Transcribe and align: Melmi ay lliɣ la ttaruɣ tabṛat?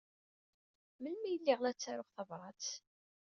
Melmi 1.01 1.25
ay 1.29 1.37
lliɣ 1.41 1.59
la 1.61 1.71
ttaruɣ 1.75 2.09
tabṛat? 2.15 2.65